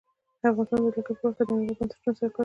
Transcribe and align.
افغانستان 0.49 0.79
د 0.83 0.87
جلګه 0.95 1.13
په 1.17 1.21
برخه 1.25 1.43
کې 1.47 1.53
نړیوالو 1.57 1.79
بنسټونو 1.81 2.17
سره 2.19 2.27
کار 2.29 2.29
کوي. 2.33 2.39